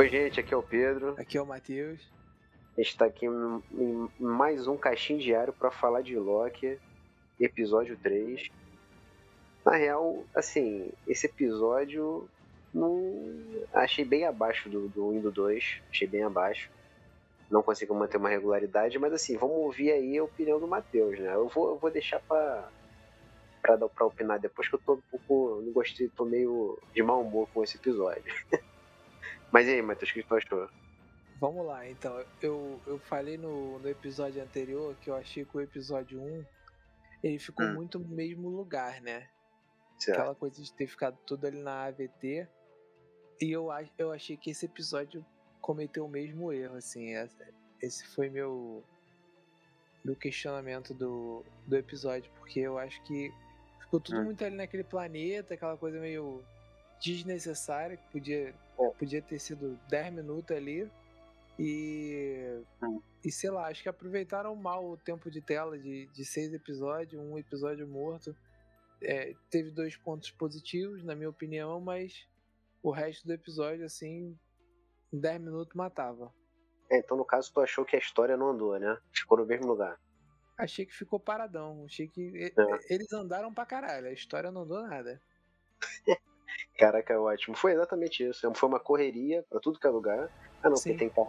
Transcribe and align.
Oi, 0.00 0.08
gente, 0.08 0.40
aqui 0.40 0.54
é 0.54 0.56
o 0.56 0.62
Pedro. 0.62 1.14
Aqui 1.18 1.36
é 1.36 1.42
o 1.42 1.46
Matheus. 1.46 2.00
A 2.74 2.80
gente 2.80 2.96
tá 2.96 3.04
aqui 3.04 3.26
em 3.26 4.08
mais 4.18 4.66
um 4.66 4.74
caixinho 4.74 5.18
diário 5.18 5.52
para 5.52 5.70
falar 5.70 6.00
de 6.00 6.16
Loki, 6.16 6.78
episódio 7.38 7.98
3. 8.02 8.50
Na 9.62 9.76
real, 9.76 10.24
assim, 10.34 10.90
esse 11.06 11.26
episódio 11.26 12.26
não 12.72 13.22
achei 13.74 14.02
bem 14.02 14.24
abaixo 14.24 14.70
do, 14.70 14.88
do 14.88 15.06
1 15.10 15.18
e 15.18 15.20
do 15.20 15.30
2, 15.30 15.82
achei 15.90 16.08
bem 16.08 16.22
abaixo. 16.22 16.70
Não 17.50 17.62
consigo 17.62 17.94
manter 17.94 18.16
uma 18.16 18.30
regularidade, 18.30 18.98
mas 18.98 19.12
assim, 19.12 19.36
vamos 19.36 19.58
ouvir 19.58 19.92
aí 19.92 20.16
a 20.16 20.24
opinião 20.24 20.58
do 20.58 20.66
Matheus, 20.66 21.18
né? 21.18 21.34
Eu 21.34 21.46
vou, 21.46 21.72
eu 21.72 21.76
vou 21.76 21.90
deixar 21.90 22.20
pra, 22.20 22.70
pra, 23.60 23.76
pra 23.76 24.06
opinar 24.06 24.38
depois 24.38 24.66
que 24.66 24.76
eu 24.76 24.80
tô 24.80 24.94
um 24.94 25.02
pouco. 25.10 25.60
Não 25.60 25.74
gostei, 25.74 26.08
tô 26.08 26.24
meio 26.24 26.78
de 26.94 27.02
mau 27.02 27.20
humor 27.20 27.46
com 27.52 27.62
esse 27.62 27.76
episódio. 27.76 28.32
mas 29.52 29.66
e 29.66 29.70
aí, 29.70 29.82
Matheus, 29.82 30.10
o 30.10 30.14
que 30.14 30.22
tu 30.22 30.34
achou? 30.34 30.68
Vamos 31.40 31.66
lá, 31.66 31.88
então. 31.88 32.22
Eu, 32.42 32.80
eu 32.86 32.98
falei 32.98 33.38
no, 33.38 33.78
no 33.78 33.88
episódio 33.88 34.42
anterior 34.42 34.94
que 35.00 35.08
eu 35.08 35.16
achei 35.16 35.44
que 35.44 35.56
o 35.56 35.60
episódio 35.60 36.20
1 36.20 36.44
ele 37.22 37.38
ficou 37.38 37.64
hum. 37.66 37.74
muito 37.74 37.98
no 37.98 38.08
mesmo 38.08 38.48
lugar, 38.48 39.00
né? 39.00 39.28
Certo. 39.98 40.18
Aquela 40.18 40.34
coisa 40.34 40.62
de 40.62 40.72
ter 40.72 40.86
ficado 40.86 41.18
tudo 41.26 41.46
ali 41.46 41.58
na 41.58 41.84
AVT. 41.84 42.48
E 43.40 43.50
eu, 43.50 43.68
eu 43.98 44.12
achei 44.12 44.36
que 44.36 44.50
esse 44.50 44.66
episódio 44.66 45.24
cometeu 45.60 46.04
o 46.04 46.08
mesmo 46.08 46.52
erro, 46.52 46.76
assim. 46.76 47.12
Esse 47.80 48.06
foi 48.08 48.28
meu, 48.28 48.84
meu 50.04 50.14
questionamento 50.14 50.92
do, 50.92 51.44
do 51.66 51.76
episódio, 51.76 52.30
porque 52.38 52.60
eu 52.60 52.78
acho 52.78 53.02
que 53.04 53.32
ficou 53.80 53.98
tudo 53.98 54.20
hum. 54.20 54.24
muito 54.24 54.44
ali 54.44 54.56
naquele 54.56 54.84
planeta, 54.84 55.54
aquela 55.54 55.76
coisa 55.76 55.98
meio 55.98 56.44
desnecessária, 57.00 57.96
que 57.96 58.12
podia, 58.12 58.54
é. 58.78 58.90
podia 58.98 59.22
ter 59.22 59.38
sido 59.38 59.78
10 59.88 60.12
minutos 60.14 60.56
ali. 60.56 60.90
E, 61.58 62.62
hum. 62.82 63.02
e 63.24 63.30
sei 63.30 63.50
lá, 63.50 63.66
acho 63.66 63.82
que 63.82 63.88
aproveitaram 63.88 64.54
mal 64.56 64.84
o 64.88 64.96
tempo 64.96 65.30
de 65.30 65.42
tela 65.42 65.78
de, 65.78 66.06
de 66.06 66.24
seis 66.24 66.52
episódios, 66.54 67.20
um 67.20 67.38
episódio 67.38 67.86
morto. 67.86 68.34
É, 69.02 69.34
teve 69.50 69.70
dois 69.70 69.96
pontos 69.96 70.30
positivos, 70.30 71.02
na 71.04 71.14
minha 71.14 71.28
opinião, 71.28 71.80
mas 71.80 72.26
o 72.82 72.90
resto 72.90 73.26
do 73.26 73.32
episódio, 73.32 73.84
assim, 73.84 74.38
em 75.12 75.20
10 75.20 75.40
minutos 75.40 75.74
matava. 75.74 76.32
É, 76.90 76.98
então 76.98 77.16
no 77.16 77.24
caso 77.24 77.52
tu 77.52 77.60
achou 77.60 77.84
que 77.84 77.94
a 77.94 77.98
história 77.98 78.36
não 78.36 78.50
andou, 78.50 78.78
né? 78.78 78.98
Ficou 79.12 79.38
no 79.38 79.46
mesmo 79.46 79.66
lugar. 79.66 79.98
Achei 80.58 80.84
que 80.84 80.94
ficou 80.94 81.18
paradão. 81.18 81.84
Achei 81.84 82.08
que 82.08 82.52
é. 82.56 82.94
eles 82.94 83.12
andaram 83.12 83.52
pra 83.52 83.64
caralho. 83.64 84.08
A 84.08 84.12
história 84.12 84.50
não 84.50 84.62
andou 84.62 84.82
nada. 84.82 85.20
Caraca, 86.80 87.20
ótimo. 87.20 87.54
Foi 87.54 87.72
exatamente 87.72 88.26
isso. 88.26 88.50
Foi 88.54 88.66
uma 88.66 88.80
correria 88.80 89.44
pra 89.50 89.60
tudo 89.60 89.78
que 89.78 89.86
é 89.86 89.90
lugar. 89.90 90.30
Ah, 90.62 90.70
não, 90.70 90.76
Sim. 90.76 90.96
tem 90.96 91.10
que 91.10 91.20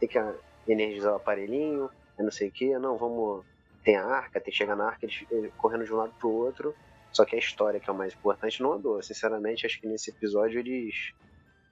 tem 0.00 0.08
que 0.08 0.18
energizar 0.66 1.12
o 1.12 1.16
aparelhinho, 1.16 1.88
não 2.18 2.30
sei 2.32 2.48
o 2.48 2.50
que, 2.50 2.76
não, 2.76 2.98
vamos. 2.98 3.44
Tem 3.84 3.94
a 3.94 4.04
arca, 4.04 4.40
tem 4.40 4.50
que 4.50 4.58
chegar 4.58 4.74
na 4.74 4.86
arca, 4.86 5.06
eles 5.06 5.24
correndo 5.58 5.84
de 5.84 5.94
um 5.94 5.96
lado 5.96 6.12
pro 6.18 6.28
outro. 6.28 6.74
Só 7.12 7.24
que 7.24 7.36
a 7.36 7.38
história, 7.38 7.78
que 7.78 7.88
é 7.88 7.92
o 7.92 7.96
mais 7.96 8.14
importante, 8.14 8.60
não 8.60 8.72
andou. 8.72 9.00
Sinceramente, 9.00 9.64
acho 9.64 9.80
que 9.80 9.86
nesse 9.86 10.10
episódio 10.10 10.58
eles 10.58 11.14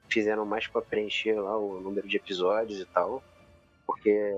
fizeram 0.09 0.47
mais 0.47 0.69
para 0.69 0.81
preencher 0.81 1.35
lá 1.41 1.59
o 1.59 1.81
número 1.81 2.07
de 2.07 2.17
episódios 2.17 2.79
e 2.79 2.87
tal. 2.87 3.21
Porque 3.85 4.33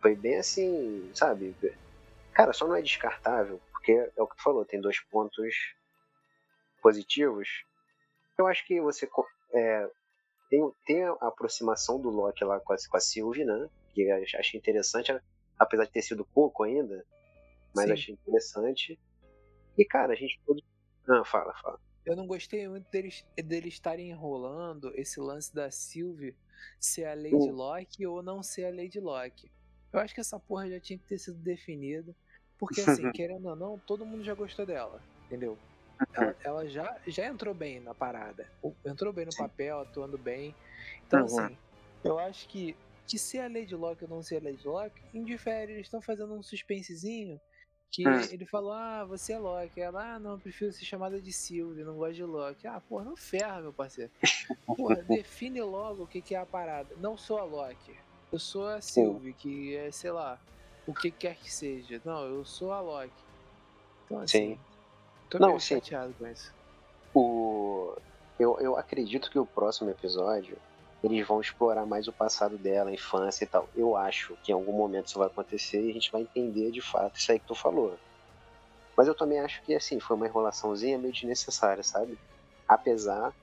foi 0.00 0.16
bem 0.16 0.38
assim, 0.38 1.08
sabe? 1.14 1.54
Cara, 2.32 2.52
só 2.52 2.66
não 2.66 2.74
é 2.74 2.82
descartável, 2.82 3.60
porque 3.70 3.92
é 3.92 4.20
o 4.20 4.26
que 4.26 4.36
tu 4.36 4.42
falou, 4.42 4.64
tem 4.64 4.80
dois 4.80 4.98
pontos 4.98 5.54
positivos. 6.82 7.64
Eu 8.38 8.46
acho 8.46 8.66
que 8.66 8.80
você 8.80 9.08
é, 9.54 9.90
tem, 10.48 10.72
tem 10.86 11.04
a 11.04 11.12
aproximação 11.22 12.00
do 12.00 12.08
Loki 12.08 12.44
lá 12.44 12.60
com 12.60 12.72
a, 12.72 12.76
com 12.76 12.96
a 12.96 13.00
Sylvie, 13.00 13.44
né? 13.44 13.68
Que 13.94 14.02
eu 14.02 14.16
achei 14.38 14.58
interessante, 14.58 15.12
apesar 15.58 15.84
de 15.84 15.92
ter 15.92 16.02
sido 16.02 16.24
pouco 16.24 16.62
ainda, 16.62 17.04
mas 17.74 17.86
Sim. 17.86 17.92
achei 17.92 18.14
interessante. 18.14 18.98
E, 19.78 19.84
cara, 19.84 20.12
a 20.12 20.16
gente. 20.16 20.40
Ah, 21.08 21.24
fala, 21.24 21.54
fala. 21.54 21.80
Eu 22.04 22.16
não 22.16 22.26
gostei 22.26 22.68
muito 22.68 22.90
deles, 22.90 23.24
deles 23.36 23.74
estarem 23.74 24.10
enrolando 24.10 24.92
esse 24.94 25.20
lance 25.20 25.54
da 25.54 25.70
Sylvie 25.70 26.36
ser 26.80 27.04
a 27.04 27.14
Lady 27.14 27.50
uh. 27.50 27.54
Locke 27.54 28.06
ou 28.06 28.22
não 28.22 28.42
ser 28.42 28.66
a 28.66 28.70
Lady 28.70 28.98
Locke. 28.98 29.50
Eu 29.92 30.00
acho 30.00 30.14
que 30.14 30.20
essa 30.20 30.38
porra 30.38 30.68
já 30.68 30.80
tinha 30.80 30.98
que 30.98 31.06
ter 31.06 31.18
sido 31.18 31.38
definida. 31.38 32.14
Porque, 32.58 32.80
assim, 32.80 33.10
querendo 33.12 33.48
ou 33.48 33.56
não, 33.56 33.78
todo 33.78 34.06
mundo 34.06 34.24
já 34.24 34.34
gostou 34.34 34.66
dela, 34.66 35.02
entendeu? 35.26 35.56
Ela, 36.12 36.36
ela, 36.44 36.68
já, 36.68 36.96
já 37.06 37.26
entrou 37.26 37.54
bem 37.54 37.80
na 37.80 37.94
parada. 37.94 38.48
Entrou 38.84 39.12
bem 39.12 39.26
no 39.26 39.36
papel, 39.36 39.80
atuando 39.80 40.18
bem. 40.18 40.54
Então, 41.06 41.20
uhum. 41.20 41.26
assim, 41.26 41.56
eu 42.04 42.18
acho 42.18 42.48
que 42.48 42.76
de 43.06 43.18
ser 43.18 43.40
a 43.40 43.48
Lady 43.48 43.74
Locke 43.74 44.04
ou 44.04 44.10
não 44.10 44.22
ser 44.22 44.36
a 44.36 44.44
Lady 44.44 44.66
Locke, 44.66 45.02
indifere. 45.12 45.72
Eles 45.72 45.86
estão 45.86 46.00
fazendo 46.00 46.32
um 46.34 46.42
suspensezinho 46.42 47.40
que 47.90 48.08
hum. 48.08 48.20
ele 48.30 48.46
falou: 48.46 48.72
Ah, 48.72 49.04
você 49.04 49.34
é 49.34 49.38
Locke. 49.38 49.80
Ela, 49.80 50.14
ah, 50.14 50.18
não, 50.18 50.38
prefiro 50.38 50.72
ser 50.72 50.84
chamada 50.84 51.20
de 51.20 51.32
Sylvie, 51.32 51.84
não 51.84 51.96
gosto 51.96 52.14
de 52.14 52.24
Locke. 52.24 52.66
Ah, 52.66 52.80
porra, 52.80 53.04
não 53.04 53.16
ferra, 53.16 53.60
meu 53.60 53.72
parceiro. 53.72 54.10
Porra, 54.64 54.96
define 55.04 55.60
logo 55.60 56.04
o 56.04 56.06
que, 56.06 56.22
que 56.22 56.34
é 56.34 56.38
a 56.38 56.46
parada. 56.46 56.94
Não 56.96 57.16
sou 57.16 57.38
a 57.38 57.44
Locke. 57.44 57.94
Eu 58.32 58.38
sou 58.38 58.66
a 58.66 58.80
Sylvie, 58.80 59.34
que 59.34 59.76
é, 59.76 59.90
sei 59.90 60.10
lá, 60.10 60.40
o 60.86 60.94
que 60.94 61.10
quer 61.10 61.36
que 61.36 61.52
seja. 61.52 62.00
Não, 62.02 62.24
eu 62.24 62.44
sou 62.46 62.72
a 62.72 62.80
Locke. 62.80 63.12
Então, 64.06 64.20
assim, 64.20 64.54
Sim. 64.54 64.60
Tô 65.32 65.38
não, 65.38 65.48
meio 65.48 65.60
sim. 65.60 65.76
chateado 65.76 66.14
com 66.18 66.26
isso. 66.26 66.52
O... 67.14 67.96
Eu, 68.38 68.58
eu 68.60 68.76
acredito 68.76 69.30
que 69.30 69.38
o 69.38 69.46
próximo 69.46 69.90
episódio 69.90 70.56
eles 71.02 71.26
vão 71.26 71.40
explorar 71.40 71.86
mais 71.86 72.06
o 72.06 72.12
passado 72.12 72.56
dela, 72.56 72.90
a 72.90 72.92
infância 72.92 73.44
e 73.44 73.46
tal. 73.46 73.68
Eu 73.74 73.96
acho 73.96 74.36
que 74.42 74.52
em 74.52 74.54
algum 74.54 74.72
momento 74.72 75.06
isso 75.06 75.18
vai 75.18 75.26
acontecer 75.26 75.82
e 75.82 75.90
a 75.90 75.92
gente 75.92 76.12
vai 76.12 76.22
entender 76.22 76.70
de 76.70 76.80
fato 76.80 77.16
isso 77.16 77.32
aí 77.32 77.38
que 77.38 77.46
tu 77.46 77.54
falou. 77.54 77.98
Mas 78.96 79.08
eu 79.08 79.14
também 79.14 79.40
acho 79.40 79.62
que, 79.62 79.74
assim, 79.74 79.98
foi 79.98 80.16
uma 80.16 80.26
enrolaçãozinha 80.26 80.98
meio 80.98 81.12
desnecessária, 81.12 81.82
sabe? 81.82 82.18
Apesar 82.68 83.34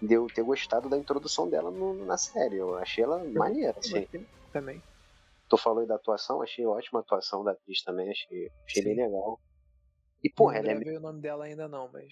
de 0.00 0.14
eu 0.14 0.26
ter 0.28 0.42
gostado 0.42 0.88
da 0.88 0.96
introdução 0.96 1.48
dela 1.48 1.70
no, 1.70 2.04
na 2.06 2.16
série. 2.16 2.56
Eu 2.56 2.76
achei 2.78 3.04
ela 3.04 3.22
eu 3.22 3.32
maneira, 3.32 3.78
assim. 3.78 4.08
Também. 4.52 4.82
Tu 5.48 5.56
falou 5.56 5.80
aí 5.80 5.86
da 5.86 5.96
atuação, 5.96 6.42
achei 6.42 6.64
ótima 6.64 7.00
a 7.00 7.02
atuação 7.02 7.44
da 7.44 7.52
atriz 7.52 7.82
também, 7.82 8.10
achei, 8.10 8.50
achei 8.66 8.82
bem 8.82 8.96
legal. 8.96 9.38
E, 10.22 10.30
porra, 10.30 10.62
não 10.62 10.70
ela 10.70 10.82
é. 10.82 10.96
o 10.96 11.00
nome 11.00 11.20
dela 11.20 11.44
ainda 11.44 11.68
não, 11.68 11.88
mas. 11.92 12.08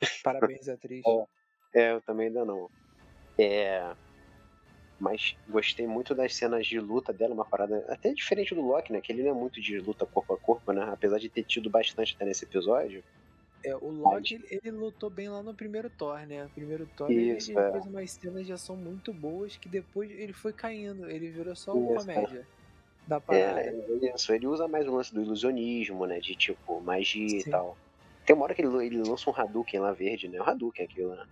Parabéns, 0.22 0.68
atriz. 0.68 1.04
É, 1.06 1.82
é, 1.82 1.92
eu 1.92 2.00
também 2.00 2.28
ainda 2.28 2.44
não. 2.44 2.70
É. 3.38 3.94
Mas 4.98 5.36
gostei 5.48 5.86
muito 5.86 6.14
das 6.14 6.34
cenas 6.34 6.66
de 6.66 6.78
luta 6.78 7.12
dela, 7.12 7.34
uma 7.34 7.44
parada 7.44 7.84
até 7.88 8.12
diferente 8.12 8.54
do 8.54 8.62
Loki, 8.62 8.92
né? 8.92 9.00
Que 9.00 9.12
ele 9.12 9.22
não 9.22 9.30
é 9.30 9.34
muito 9.34 9.60
de 9.60 9.78
luta 9.78 10.06
corpo 10.06 10.32
a 10.32 10.38
corpo, 10.38 10.72
né? 10.72 10.84
Apesar 10.90 11.18
de 11.18 11.28
ter 11.28 11.42
tido 11.42 11.68
bastante 11.68 12.14
até 12.14 12.24
nesse 12.24 12.44
episódio. 12.44 13.02
É, 13.64 13.74
o 13.74 13.88
Loki, 13.88 14.38
mas... 14.38 14.52
ele 14.52 14.70
lutou 14.70 15.10
bem 15.10 15.28
lá 15.28 15.42
no 15.42 15.54
primeiro 15.54 15.90
Thor, 15.90 16.26
né? 16.26 16.44
O 16.44 16.50
primeiro 16.50 16.86
Thor, 16.96 17.10
Isso, 17.10 17.50
ele, 17.50 17.58
é. 17.58 17.72
fez 17.72 17.86
umas 17.86 18.10
cenas 18.12 18.46
de 18.46 18.52
ação 18.52 18.76
muito 18.76 19.12
boas 19.12 19.56
que 19.56 19.68
depois 19.68 20.10
ele 20.10 20.32
foi 20.32 20.52
caindo, 20.52 21.10
ele 21.10 21.28
virou 21.30 21.56
só 21.56 21.74
uma 21.74 21.98
comédia. 21.98 22.46
É 22.50 22.53
da 23.06 23.20
parada. 23.20 23.60
É, 23.60 24.14
isso. 24.14 24.32
Ele 24.32 24.46
usa 24.46 24.66
mais 24.66 24.86
o 24.86 24.94
lance 24.94 25.12
do 25.12 25.22
ilusionismo, 25.22 26.06
né? 26.06 26.20
De 26.20 26.34
tipo, 26.34 26.80
magia 26.80 27.28
Sim. 27.28 27.38
e 27.38 27.50
tal. 27.50 27.76
Tem 28.24 28.34
uma 28.34 28.44
hora 28.44 28.54
que 28.54 28.62
ele, 28.62 28.86
ele 28.86 29.02
lança 29.02 29.28
um 29.28 29.34
Hadouken 29.36 29.80
lá 29.80 29.92
verde, 29.92 30.28
né? 30.28 30.40
O 30.40 30.48
Hadouken 30.48 30.84
aquilo, 30.84 31.14
né? 31.14 31.26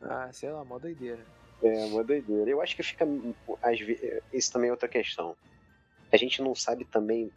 Ah, 0.00 0.28
sei 0.32 0.50
lá, 0.50 0.64
mó 0.64 0.78
doideira. 0.78 1.24
É, 1.62 1.86
mó 1.86 2.02
doideira. 2.02 2.50
Eu 2.50 2.60
acho 2.60 2.76
que 2.76 2.82
fica. 2.82 3.06
Às 3.62 3.80
vezes, 3.80 4.20
isso 4.32 4.52
também 4.52 4.68
é 4.68 4.72
outra 4.72 4.88
questão. 4.88 5.36
A 6.12 6.16
gente 6.16 6.42
não 6.42 6.54
sabe 6.54 6.84
também 6.84 7.32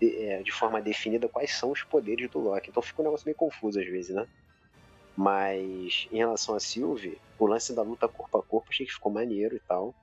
de, 0.00 0.24
é, 0.24 0.42
de, 0.42 0.52
forma 0.52 0.80
definida 0.80 1.28
quais 1.28 1.54
são 1.54 1.70
os 1.70 1.82
poderes 1.82 2.30
do 2.30 2.38
Loki. 2.38 2.70
Então 2.70 2.82
fica 2.82 3.02
um 3.02 3.04
negócio 3.04 3.26
meio 3.26 3.36
confuso 3.36 3.78
às 3.78 3.86
vezes, 3.86 4.14
né? 4.14 4.26
Mas 5.16 6.08
em 6.10 6.16
relação 6.16 6.54
a 6.54 6.60
Sylvie, 6.60 7.18
o 7.38 7.46
lance 7.46 7.74
da 7.74 7.82
luta 7.82 8.08
corpo 8.08 8.38
a 8.38 8.42
corpo 8.42 8.68
achei 8.70 8.86
que 8.86 8.92
ficou 8.92 9.12
maneiro 9.12 9.56
e 9.56 9.60
tal. 9.60 9.94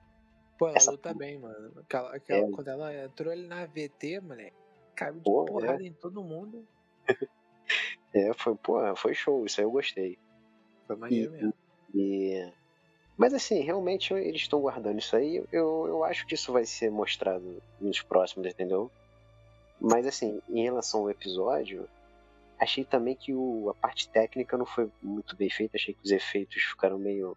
Pô, 0.60 0.68
ela 0.68 0.76
Essa... 0.76 0.90
luta 0.90 1.14
bem, 1.14 1.38
mano. 1.38 1.72
Aquela, 1.80 2.14
aquela, 2.14 2.46
é. 2.46 2.50
Quando 2.50 2.68
ela 2.68 2.94
entrou 2.94 3.32
ali 3.32 3.46
na 3.46 3.64
VT, 3.64 4.20
moleque, 4.20 4.52
caiu 4.94 5.14
de 5.14 5.20
pô, 5.22 5.46
porrada 5.46 5.82
é. 5.82 5.86
em 5.86 5.92
todo 5.94 6.22
mundo. 6.22 6.68
é, 8.12 8.34
foi, 8.34 8.54
pô, 8.56 8.94
foi 8.94 9.14
show, 9.14 9.46
isso 9.46 9.58
aí 9.58 9.64
eu 9.64 9.70
gostei. 9.70 10.18
Foi 10.86 10.96
maneiro 10.96 11.34
e, 11.34 11.36
mesmo. 11.38 11.54
E... 11.94 12.52
Mas 13.16 13.32
assim, 13.32 13.60
realmente 13.62 14.12
eles 14.12 14.42
estão 14.42 14.60
guardando 14.60 14.98
isso 14.98 15.16
aí. 15.16 15.42
Eu, 15.50 15.86
eu 15.88 16.04
acho 16.04 16.26
que 16.26 16.34
isso 16.34 16.52
vai 16.52 16.66
ser 16.66 16.90
mostrado 16.90 17.62
nos 17.80 18.02
próximos, 18.02 18.46
entendeu? 18.46 18.90
Mas 19.80 20.06
assim, 20.06 20.42
em 20.46 20.62
relação 20.62 21.00
ao 21.00 21.10
episódio, 21.10 21.88
achei 22.58 22.84
também 22.84 23.16
que 23.16 23.32
o, 23.32 23.70
a 23.70 23.74
parte 23.74 24.10
técnica 24.10 24.58
não 24.58 24.66
foi 24.66 24.90
muito 25.02 25.34
bem 25.34 25.48
feita. 25.48 25.78
Achei 25.78 25.94
que 25.94 26.04
os 26.04 26.10
efeitos 26.10 26.62
ficaram 26.64 26.98
meio 26.98 27.34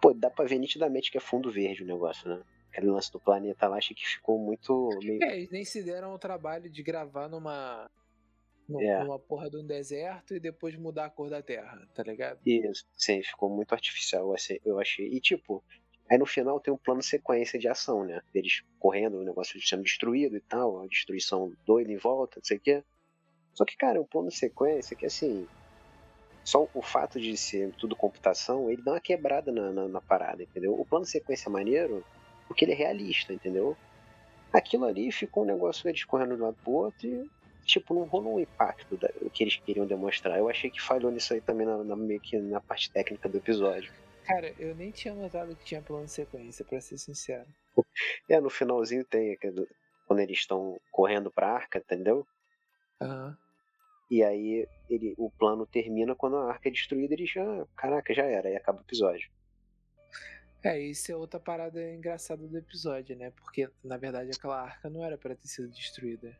pô, 0.00 0.12
dá 0.12 0.30
pra 0.30 0.44
ver 0.44 0.58
nitidamente 0.58 1.10
que 1.10 1.18
é 1.18 1.20
fundo 1.20 1.50
verde 1.50 1.82
o 1.82 1.86
negócio, 1.86 2.28
né? 2.28 2.42
Aquele 2.70 2.90
lance 2.90 3.10
do 3.10 3.20
planeta 3.20 3.66
lá, 3.66 3.78
achei 3.78 3.96
que 3.96 4.06
ficou 4.06 4.38
muito. 4.38 4.88
Meio... 5.02 5.22
É, 5.22 5.36
eles 5.36 5.50
nem 5.50 5.64
se 5.64 5.82
deram 5.82 6.12
o 6.14 6.18
trabalho 6.18 6.70
de 6.70 6.82
gravar 6.82 7.28
numa. 7.28 7.90
É. 8.80 9.02
numa 9.02 9.18
porra 9.18 9.48
de 9.48 9.56
um 9.56 9.66
deserto 9.66 10.34
e 10.34 10.40
depois 10.40 10.76
mudar 10.76 11.06
a 11.06 11.10
cor 11.10 11.30
da 11.30 11.40
terra, 11.40 11.88
tá 11.94 12.02
ligado? 12.02 12.38
Isso, 12.44 12.86
sim, 12.94 13.22
ficou 13.22 13.48
muito 13.48 13.72
artificial, 13.72 14.34
assim, 14.34 14.58
eu 14.62 14.78
achei. 14.78 15.06
E 15.06 15.18
tipo, 15.20 15.64
Aí 16.10 16.16
no 16.16 16.24
final 16.24 16.58
tem 16.58 16.72
um 16.72 16.78
plano 16.78 17.02
sequência 17.02 17.58
de 17.58 17.68
ação, 17.68 18.04
né? 18.04 18.22
Eles 18.34 18.62
correndo, 18.78 19.18
o 19.18 19.24
negócio 19.24 19.60
sendo 19.60 19.82
destruído 19.82 20.36
e 20.36 20.40
tal, 20.40 20.80
a 20.80 20.86
destruição 20.86 21.52
doida 21.66 21.92
em 21.92 21.98
volta, 21.98 22.40
não 22.40 22.44
sei 22.44 22.56
o 22.56 22.60
quê. 22.60 22.82
Só 23.52 23.64
que, 23.64 23.76
cara, 23.76 24.00
o 24.00 24.06
plano 24.06 24.30
sequência 24.30 24.96
que 24.96 25.04
assim. 25.04 25.46
Só 26.48 26.66
o 26.72 26.80
fato 26.80 27.20
de 27.20 27.36
ser 27.36 27.70
tudo 27.76 27.94
computação, 27.94 28.70
ele 28.70 28.80
dá 28.82 28.92
uma 28.92 29.00
quebrada 29.00 29.52
na, 29.52 29.70
na, 29.70 29.86
na 29.86 30.00
parada, 30.00 30.42
entendeu? 30.42 30.72
O 30.72 30.86
plano 30.86 31.04
sequência 31.04 31.50
é 31.50 31.52
maneiro 31.52 32.02
porque 32.46 32.64
ele 32.64 32.72
é 32.72 32.74
realista, 32.74 33.34
entendeu? 33.34 33.76
Aquilo 34.50 34.86
ali 34.86 35.12
ficou 35.12 35.42
um 35.42 35.46
negócio 35.46 35.86
eles 35.86 36.04
correndo 36.06 36.36
de 36.36 36.42
um 36.42 36.46
lado 36.46 36.56
pro 36.64 36.72
outro 36.72 37.06
e, 37.06 37.30
tipo, 37.66 37.92
não 37.92 38.04
rolou 38.06 38.36
um 38.36 38.40
impacto 38.40 38.96
da, 38.96 39.08
que 39.34 39.44
eles 39.44 39.60
queriam 39.60 39.86
demonstrar. 39.86 40.38
Eu 40.38 40.48
achei 40.48 40.70
que 40.70 40.80
falhou 40.80 41.10
nisso 41.10 41.34
aí 41.34 41.42
também 41.42 41.66
na, 41.66 41.84
na, 41.84 41.94
meio 41.94 42.20
que 42.22 42.38
na 42.38 42.62
parte 42.62 42.90
técnica 42.90 43.28
do 43.28 43.36
episódio. 43.36 43.92
Cara, 44.24 44.54
eu 44.58 44.74
nem 44.74 44.90
tinha 44.90 45.14
notado 45.14 45.54
que 45.54 45.66
tinha 45.66 45.82
plano 45.82 46.06
de 46.06 46.12
sequência, 46.12 46.64
pra 46.64 46.80
ser 46.80 46.96
sincero. 46.96 47.46
É, 48.30 48.40
no 48.40 48.48
finalzinho 48.48 49.04
tem, 49.04 49.36
quando 50.06 50.20
eles 50.20 50.38
estão 50.38 50.78
correndo 50.90 51.30
pra 51.30 51.52
arca, 51.52 51.78
entendeu? 51.78 52.26
Aham. 53.00 53.28
Uhum. 53.28 53.47
E 54.10 54.22
aí 54.22 54.66
ele, 54.88 55.14
o 55.18 55.30
plano 55.30 55.66
termina 55.66 56.14
quando 56.14 56.36
a 56.36 56.48
arca 56.48 56.68
é 56.68 56.72
destruída, 56.72 57.14
ele 57.14 57.26
já. 57.26 57.66
Caraca, 57.76 58.14
já 58.14 58.24
era, 58.24 58.48
aí 58.48 58.56
acaba 58.56 58.78
o 58.78 58.82
episódio. 58.82 59.30
É, 60.62 60.78
isso 60.80 61.12
é 61.12 61.16
outra 61.16 61.38
parada 61.38 61.80
engraçada 61.94 62.46
do 62.46 62.58
episódio, 62.58 63.16
né? 63.16 63.30
Porque, 63.30 63.68
na 63.84 63.96
verdade, 63.96 64.30
aquela 64.36 64.60
arca 64.60 64.90
não 64.90 65.04
era 65.04 65.16
para 65.16 65.36
ter 65.36 65.46
sido 65.46 65.68
destruída. 65.68 66.36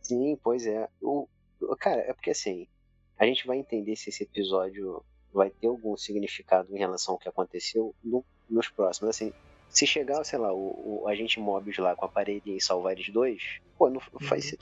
Sim, 0.00 0.38
pois 0.42 0.66
é. 0.66 0.88
O, 1.00 1.26
cara, 1.78 2.02
é 2.02 2.12
porque 2.12 2.30
assim, 2.30 2.68
a 3.18 3.26
gente 3.26 3.46
vai 3.46 3.58
entender 3.58 3.96
se 3.96 4.10
esse 4.10 4.22
episódio 4.22 5.04
vai 5.32 5.50
ter 5.50 5.66
algum 5.66 5.96
significado 5.96 6.74
em 6.74 6.78
relação 6.78 7.14
ao 7.14 7.18
que 7.18 7.28
aconteceu 7.28 7.94
no, 8.02 8.24
nos 8.48 8.68
próximos. 8.68 9.10
Assim, 9.10 9.32
se 9.68 9.86
chegar, 9.86 10.22
sei 10.24 10.38
lá, 10.38 10.52
o, 10.52 11.02
o 11.02 11.08
agente 11.08 11.40
Mobius 11.40 11.78
lá 11.78 11.94
com 11.94 12.04
a 12.04 12.08
parede 12.08 12.54
e 12.54 12.60
salvar 12.60 12.92
eles 12.92 13.08
dois, 13.08 13.60
pô, 13.76 13.88
não, 13.88 14.00
uhum. 14.12 14.26
vai, 14.28 14.40
ser, 14.40 14.58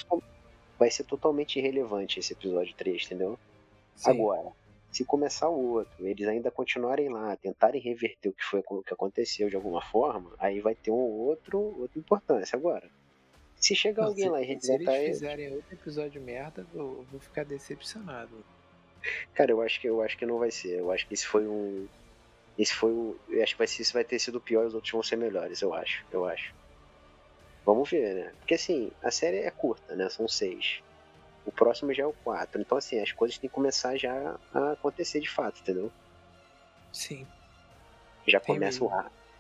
vai 0.79 0.91
ser 0.91 1.05
totalmente 1.05 1.59
irrelevante 1.59 2.21
esse 2.21 2.33
episódio 2.33 2.75
3, 2.77 3.07
entendeu? 3.07 3.39
Sim. 3.95 4.11
Agora, 4.11 4.53
se 4.91 5.05
começar 5.05 5.49
o 5.49 5.73
outro, 5.73 6.07
eles 6.07 6.27
ainda 6.27 6.51
continuarem 6.51 7.09
lá, 7.09 7.37
tentarem 7.37 7.81
reverter 7.81 8.29
o 8.29 8.33
que 8.33 8.45
foi 8.45 8.63
o 8.67 8.83
que 8.83 8.95
aconteceu 8.95 9.51
de 9.51 9.57
alguma 9.57 9.83
forma, 9.83 10.31
aí 10.39 10.61
vai 10.61 10.75
ter 10.75 10.91
um 10.91 10.95
outro, 10.95 11.59
outra 11.79 11.99
importância. 11.99 12.57
Agora, 12.57 12.89
se 13.57 13.75
chegar 13.75 14.03
Não, 14.03 14.09
alguém 14.11 14.25
se, 14.25 14.31
lá 14.31 14.41
e 14.41 14.45
resgatar 14.45 14.93
Se 14.93 14.99
eles 14.99 15.09
fizerem 15.09 15.53
outro 15.53 15.75
episódio 15.75 16.21
merda, 16.23 16.67
eu 16.75 17.05
vou 17.11 17.21
ficar 17.21 17.45
decepcionado. 17.45 18.45
Cara, 19.35 19.51
eu 19.51 19.61
acho 19.61 19.81
que 19.81 19.89
eu 19.89 20.03
acho 20.03 20.17
que 20.17 20.27
não 20.27 20.39
vai 20.39 20.51
ser. 20.51 20.79
Eu 20.79 20.91
acho 20.91 21.07
que 21.07 21.15
esse 21.15 21.27
foi 21.27 21.47
um 21.47 21.87
esse 22.57 22.75
foi 22.75 22.91
o 22.91 23.17
eu 23.29 23.43
acho 23.43 23.55
que 23.55 23.59
vai 23.59 23.67
ser, 23.67 23.83
esse 23.83 23.93
vai 23.93 24.05
ter 24.05 24.19
sido 24.19 24.41
pior 24.41 24.65
e 24.65 24.67
os 24.67 24.75
outros 24.75 24.93
vão 24.93 25.03
ser 25.03 25.17
melhores, 25.17 25.61
eu 25.63 25.73
acho. 25.75 26.05
Eu 26.11 26.25
acho. 26.25 26.55
Vamos 27.69 27.91
ver, 27.91 28.15
né? 28.15 28.33
Porque 28.39 28.55
assim, 28.55 28.91
a 29.03 29.11
série 29.11 29.41
é 29.41 29.51
curta, 29.51 29.95
né? 29.95 30.09
São 30.09 30.27
seis. 30.27 30.83
O 31.45 31.53
próximo 31.53 31.93
já 31.93 32.05
é 32.05 32.07
o 32.07 32.15
4. 32.15 32.63
Então, 32.63 32.79
assim, 32.79 32.99
as 32.99 33.13
coisas 33.13 33.37
têm 33.37 33.47
que 33.47 33.55
começar 33.55 33.95
já 33.99 34.41
a 34.55 34.73
acontecer 34.73 35.21
de 35.21 35.29
fato, 35.29 35.61
entendeu? 35.61 35.93
Sim. 36.91 37.27
Já 38.27 38.41
começa 38.41 38.83
o 38.83 38.91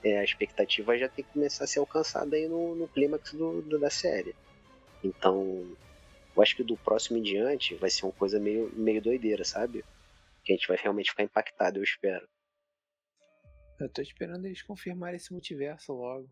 é, 0.04 0.18
a 0.18 0.24
expectativa 0.24 0.98
já 0.98 1.08
tem 1.08 1.24
que 1.24 1.32
começar 1.32 1.64
a 1.64 1.66
ser 1.66 1.78
alcançada 1.78 2.36
aí 2.36 2.46
no, 2.46 2.74
no 2.74 2.86
clímax 2.86 3.32
do, 3.32 3.62
do, 3.62 3.78
da 3.78 3.88
série. 3.88 4.36
Então, 5.02 5.66
eu 6.36 6.42
acho 6.42 6.54
que 6.54 6.62
do 6.62 6.76
próximo 6.76 7.16
em 7.16 7.22
diante 7.22 7.76
vai 7.76 7.88
ser 7.88 8.04
uma 8.04 8.12
coisa 8.12 8.38
meio, 8.38 8.70
meio 8.74 9.00
doideira, 9.00 9.42
sabe? 9.42 9.82
Que 10.44 10.52
a 10.52 10.54
gente 10.54 10.68
vai 10.68 10.76
realmente 10.76 11.12
ficar 11.12 11.22
impactado, 11.22 11.78
eu 11.78 11.82
espero. 11.82 12.28
Eu 13.80 13.88
tô 13.88 14.02
esperando 14.02 14.44
eles 14.44 14.60
confirmarem 14.60 15.16
esse 15.16 15.32
multiverso 15.32 15.94
logo. 15.94 16.28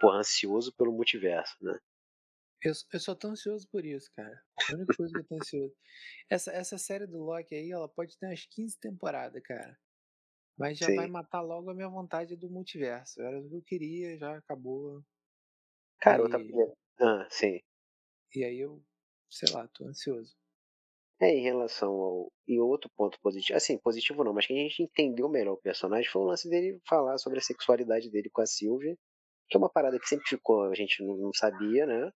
Porra, 0.00 0.18
ansioso 0.18 0.72
pelo 0.76 0.92
multiverso, 0.92 1.56
né? 1.60 1.78
Eu, 2.62 2.72
eu 2.92 3.00
só 3.00 3.14
tô 3.14 3.28
ansioso 3.28 3.66
por 3.70 3.84
isso, 3.84 4.10
cara. 4.14 4.42
A 4.70 4.74
única 4.74 4.94
coisa 4.94 5.12
que 5.12 5.20
eu 5.20 5.24
tô 5.24 5.34
ansioso. 5.36 5.74
Essa, 6.28 6.52
essa 6.52 6.76
série 6.76 7.06
do 7.06 7.18
Loki 7.18 7.54
aí, 7.54 7.70
ela 7.70 7.88
pode 7.88 8.18
ter 8.18 8.26
umas 8.26 8.44
15 8.46 8.78
temporadas, 8.78 9.42
cara. 9.42 9.78
Mas 10.58 10.78
já 10.78 10.86
Sim. 10.86 10.96
vai 10.96 11.06
matar 11.06 11.40
logo 11.40 11.70
a 11.70 11.74
minha 11.74 11.88
vontade 11.88 12.36
do 12.36 12.50
multiverso. 12.50 13.22
Era 13.22 13.40
o 13.40 13.48
que 13.48 13.56
eu 13.56 13.62
queria, 13.62 14.18
já 14.18 14.36
acabou. 14.36 15.02
Cara, 16.00 16.20
e... 16.20 16.22
outra. 16.22 16.76
Ah, 17.00 17.26
sim. 17.30 17.60
E 18.34 18.44
aí 18.44 18.58
eu, 18.58 18.82
sei 19.30 19.50
lá, 19.54 19.66
tô 19.68 19.86
ansioso. 19.86 20.36
É, 21.18 21.30
em 21.30 21.42
relação 21.42 21.90
ao. 21.92 22.32
E 22.46 22.60
outro 22.60 22.90
ponto 22.96 23.18
positivo. 23.20 23.56
Assim, 23.56 23.78
positivo 23.78 24.22
não, 24.22 24.34
mas 24.34 24.46
que 24.46 24.52
a 24.52 24.56
gente 24.56 24.82
entendeu 24.82 25.28
melhor 25.28 25.54
o 25.54 25.60
personagem 25.60 26.10
foi 26.10 26.22
o 26.22 26.26
lance 26.26 26.48
dele 26.48 26.80
falar 26.86 27.16
sobre 27.16 27.38
a 27.38 27.42
sexualidade 27.42 28.10
dele 28.10 28.28
com 28.28 28.42
a 28.42 28.46
Sylvie. 28.46 28.98
Que 29.50 29.56
é 29.56 29.58
uma 29.58 29.68
parada 29.68 29.98
que 29.98 30.08
sempre 30.08 30.28
ficou, 30.28 30.62
a 30.70 30.74
gente 30.74 31.02
não 31.02 31.32
sabia, 31.34 31.84
né? 31.84 32.12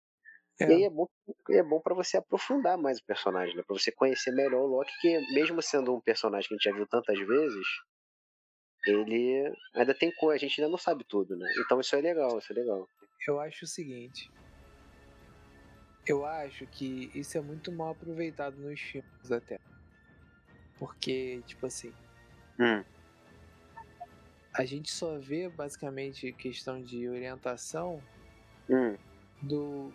É. 0.59 0.65
E 0.65 0.73
aí 0.73 0.83
é 0.83 0.89
bom, 0.89 1.07
é 1.49 1.63
bom 1.63 1.79
para 1.79 1.95
você 1.95 2.17
aprofundar 2.17 2.77
mais 2.77 2.99
o 2.99 3.05
personagem, 3.05 3.55
né? 3.55 3.63
Pra 3.65 3.77
você 3.77 3.91
conhecer 3.91 4.31
melhor 4.31 4.61
o 4.61 4.67
Loki, 4.67 4.91
que 5.01 5.33
mesmo 5.33 5.61
sendo 5.61 5.95
um 5.95 6.01
personagem 6.01 6.47
que 6.47 6.53
a 6.53 6.57
gente 6.57 6.63
já 6.69 6.75
viu 6.75 6.85
tantas 6.87 7.17
vezes, 7.19 7.67
ele 8.85 9.53
ainda 9.75 9.93
tem 9.93 10.11
coisa, 10.11 10.45
a 10.45 10.47
gente 10.47 10.61
ainda 10.61 10.71
não 10.71 10.77
sabe 10.77 11.03
tudo, 11.03 11.35
né? 11.35 11.47
Então 11.59 11.79
isso 11.79 11.95
é 11.95 12.01
legal, 12.01 12.37
isso 12.37 12.51
é 12.51 12.55
legal. 12.55 12.87
Eu 13.27 13.39
acho 13.39 13.65
o 13.65 13.67
seguinte. 13.67 14.29
Eu 16.05 16.25
acho 16.25 16.65
que 16.67 17.11
isso 17.13 17.37
é 17.37 17.41
muito 17.41 17.71
mal 17.71 17.91
aproveitado 17.91 18.57
nos 18.57 18.79
filmes 18.79 19.31
até. 19.31 19.59
Porque, 20.79 21.43
tipo 21.45 21.67
assim. 21.67 21.93
Hum. 22.59 22.83
A 24.53 24.65
gente 24.65 24.91
só 24.91 25.17
vê 25.17 25.47
basicamente 25.49 26.31
questão 26.33 26.81
de 26.81 27.07
orientação 27.07 28.01
hum. 28.69 28.95
do 29.41 29.91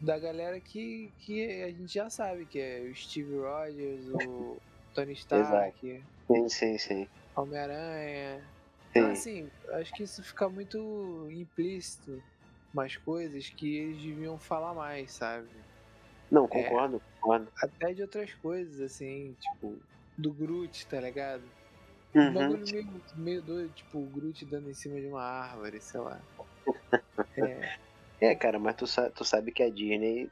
da 0.00 0.18
galera 0.18 0.60
que, 0.60 1.10
que 1.20 1.62
a 1.62 1.68
gente 1.68 1.94
já 1.94 2.10
sabe, 2.10 2.44
que 2.44 2.58
é 2.58 2.80
o 2.80 2.94
Steve 2.94 3.36
Rogers, 3.38 4.06
o 4.08 4.58
Tony 4.92 5.12
Stark. 5.14 5.86
Exato. 5.86 6.04
Sim, 6.26 6.48
sim, 6.48 6.78
sim. 6.78 7.08
Homem-Aranha. 7.34 8.42
Então, 8.90 9.10
assim, 9.10 9.50
acho 9.72 9.92
que 9.94 10.04
isso 10.04 10.22
fica 10.22 10.48
muito 10.48 11.28
implícito 11.30 12.22
umas 12.72 12.96
coisas 12.96 13.48
que 13.48 13.76
eles 13.76 14.02
deviam 14.02 14.38
falar 14.38 14.74
mais, 14.74 15.12
sabe? 15.12 15.48
Não, 16.30 16.46
concordo, 16.46 16.96
é, 16.96 17.20
concordo. 17.20 17.48
Até 17.60 17.92
de 17.92 18.02
outras 18.02 18.32
coisas, 18.34 18.80
assim, 18.80 19.36
tipo, 19.40 19.78
do 20.16 20.32
Groot, 20.32 20.86
tá 20.86 21.00
ligado? 21.00 21.42
Uhum. 22.14 22.28
Um 22.28 22.34
bagulho 22.34 22.64
meio, 22.70 23.02
meio 23.16 23.42
doido, 23.42 23.72
tipo, 23.74 23.98
o 23.98 24.06
Groot 24.06 24.44
dando 24.44 24.70
em 24.70 24.74
cima 24.74 25.00
de 25.00 25.06
uma 25.06 25.22
árvore, 25.22 25.80
sei 25.80 26.00
lá. 26.00 26.20
é. 27.36 27.78
É, 28.20 28.34
cara, 28.34 28.58
mas 28.58 28.76
tu, 28.76 28.86
tu 29.12 29.24
sabe 29.24 29.52
que 29.52 29.62
a 29.62 29.68
Disney 29.68 30.30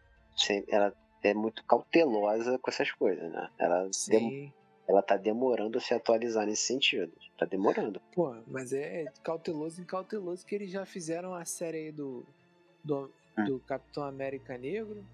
ela 0.68 0.94
é 1.22 1.34
muito 1.34 1.64
cautelosa 1.64 2.58
com 2.58 2.70
essas 2.70 2.90
coisas, 2.92 3.30
né? 3.30 3.50
Ela, 3.58 3.88
dem, 4.08 4.52
ela 4.88 5.02
tá 5.02 5.16
demorando 5.16 5.78
a 5.78 5.80
se 5.80 5.92
atualizar 5.92 6.46
nesse 6.46 6.62
sentido. 6.62 7.12
Tá 7.38 7.44
demorando. 7.44 8.00
Pô, 8.14 8.34
mas 8.46 8.72
é 8.72 9.06
cauteloso 9.22 9.82
e 9.82 9.84
cauteloso 9.84 10.46
que 10.46 10.54
eles 10.54 10.70
já 10.70 10.86
fizeram 10.86 11.34
a 11.34 11.44
série 11.44 11.78
aí 11.78 11.92
do, 11.92 12.24
do, 12.82 13.10
hum. 13.36 13.44
do 13.44 13.60
Capitão 13.60 14.04
América 14.04 14.56
Negro. 14.56 15.04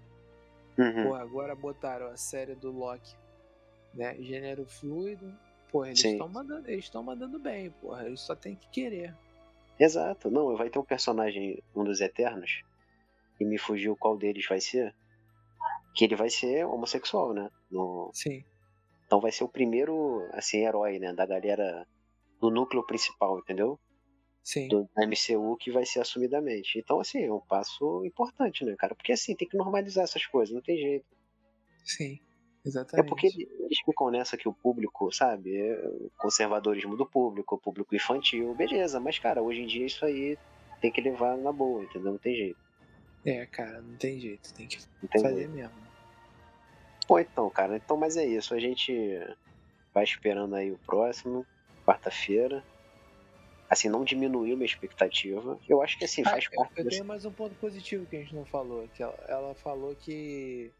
Uhum. 0.77 1.07
Pô, 1.07 1.15
agora 1.15 1.55
botaram 1.55 2.07
a 2.07 2.17
série 2.17 2.55
do 2.55 2.71
Loki, 2.71 3.15
né? 3.93 4.15
Gênero 4.21 4.65
fluido. 4.65 5.31
Pô, 5.71 5.85
eles 5.85 6.03
estão 6.03 6.27
mandando, 6.27 6.69
eles 6.69 6.91
mandando 6.93 7.39
bem, 7.39 7.69
porra. 7.69 8.05
Eles 8.05 8.21
só 8.21 8.35
tem 8.35 8.55
que 8.55 8.67
querer. 8.69 9.15
Exato. 9.79 10.29
Não, 10.29 10.55
vai 10.57 10.69
ter 10.69 10.79
um 10.79 10.83
personagem, 10.83 11.63
um 11.75 11.83
dos 11.83 12.01
Eternos, 12.01 12.63
e 13.39 13.45
me 13.45 13.57
fugiu 13.57 13.95
qual 13.95 14.17
deles 14.17 14.45
vai 14.47 14.59
ser. 14.59 14.93
Que 15.95 16.05
ele 16.05 16.15
vai 16.15 16.29
ser 16.29 16.65
homossexual, 16.65 17.33
né? 17.33 17.49
No... 17.69 18.11
Sim. 18.13 18.43
Então 19.05 19.19
vai 19.19 19.31
ser 19.31 19.43
o 19.43 19.49
primeiro, 19.49 20.27
assim, 20.33 20.65
herói, 20.65 20.99
né? 20.99 21.13
Da 21.13 21.25
galera 21.25 21.87
do 22.39 22.49
núcleo 22.49 22.85
principal, 22.85 23.39
entendeu? 23.39 23.79
Sim. 24.43 24.67
Do 24.67 24.89
MCU 24.97 25.55
que 25.57 25.71
vai 25.71 25.85
ser 25.85 25.99
assumidamente. 25.99 26.79
Então, 26.79 26.99
assim, 26.99 27.23
é 27.23 27.31
um 27.31 27.39
passo 27.39 28.03
importante, 28.05 28.65
né, 28.65 28.75
cara? 28.77 28.95
Porque 28.95 29.11
assim, 29.11 29.35
tem 29.35 29.47
que 29.47 29.57
normalizar 29.57 30.03
essas 30.03 30.25
coisas, 30.25 30.53
não 30.53 30.61
tem 30.61 30.77
jeito. 30.77 31.05
Sim. 31.83 32.19
Exatamente. 32.65 33.05
É 33.05 33.09
porque 33.09 33.27
eles 33.27 33.79
ficam 33.85 34.11
nessa 34.11 34.37
que 34.37 34.47
o 34.47 34.53
público, 34.53 35.11
sabe? 35.11 35.57
É 35.57 35.91
conservadorismo 36.17 36.97
do 36.97 37.05
público, 37.05 37.55
o 37.55 37.57
público 37.57 37.95
infantil, 37.95 38.53
beleza, 38.53 38.99
mas 38.99 39.17
cara, 39.17 39.41
hoje 39.41 39.61
em 39.61 39.67
dia 39.67 39.85
isso 39.85 40.03
aí 40.03 40.37
tem 40.81 40.91
que 40.91 41.01
levar 41.01 41.37
na 41.37 41.51
boa, 41.51 41.83
entendeu? 41.83 42.11
Não 42.11 42.19
tem 42.19 42.35
jeito. 42.35 42.59
É, 43.25 43.45
cara, 43.45 43.81
não 43.81 43.95
tem 43.97 44.19
jeito, 44.19 44.53
tem 44.53 44.67
que 44.67 44.77
tem 45.07 45.21
fazer 45.21 45.47
mesmo. 45.47 45.89
Bom, 47.07 47.19
então, 47.19 47.49
cara, 47.49 47.77
então, 47.77 47.97
mas 47.97 48.17
é 48.17 48.25
isso. 48.25 48.53
A 48.53 48.59
gente 48.59 48.93
vai 49.93 50.03
esperando 50.03 50.55
aí 50.55 50.71
o 50.71 50.77
próximo, 50.77 51.45
quarta-feira. 51.85 52.63
Assim, 53.69 53.89
não 53.89 54.03
diminuiu 54.03 54.55
minha 54.55 54.65
expectativa. 54.65 55.59
Eu 55.67 55.81
acho 55.81 55.97
que 55.97 56.05
assim, 56.05 56.23
ah, 56.25 56.31
faz 56.31 56.45
eu, 56.45 56.51
parte. 56.51 56.77
Eu 56.77 56.83
desse... 56.83 56.97
tenho 56.97 57.07
mais 57.07 57.25
um 57.25 57.31
ponto 57.31 57.55
positivo 57.55 58.05
que 58.05 58.15
a 58.15 58.19
gente 58.19 58.33
não 58.33 58.45
falou. 58.45 58.87
Que 58.93 59.03
ela, 59.03 59.17
ela 59.27 59.55
falou 59.55 59.95
que. 59.95 60.71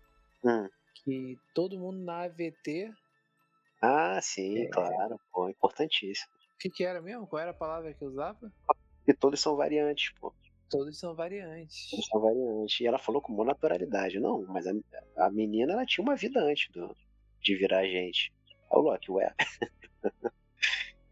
Hum 0.43 0.67
que 1.03 1.37
todo 1.53 1.79
mundo 1.79 1.99
na 1.99 2.23
AVT. 2.23 2.91
Ah, 3.81 4.19
sim, 4.21 4.63
é, 4.63 4.67
claro, 4.67 5.19
pô, 5.31 5.49
importantíssimo. 5.49 6.31
que, 6.59 6.69
que 6.69 6.83
era 6.83 7.01
mesmo? 7.01 7.25
Qual 7.27 7.41
era 7.41 7.51
a 7.51 7.53
palavra 7.53 7.93
que 7.93 8.03
usava? 8.03 8.51
E 9.07 9.13
todos 9.13 9.39
são 9.39 9.55
variantes, 9.55 10.13
pô. 10.19 10.33
Todos 10.69 10.99
são 10.99 11.15
variantes. 11.15 11.89
Todos 11.89 12.05
são 12.07 12.21
variantes. 12.21 12.79
E 12.79 12.85
ela 12.85 12.99
falou 12.99 13.21
com 13.21 13.33
boa 13.33 13.47
naturalidade. 13.47 14.19
Não, 14.19 14.45
mas 14.47 14.67
a, 14.67 14.73
a 15.17 15.31
menina 15.31 15.73
ela 15.73 15.85
tinha 15.85 16.03
uma 16.03 16.15
vida 16.15 16.39
antes 16.41 16.71
do, 16.71 16.95
de 17.41 17.55
virar 17.55 17.85
gente. 17.85 18.31
É 18.71 18.75
o 18.75 18.81
Loki, 18.81 19.11
ué. 19.11 19.33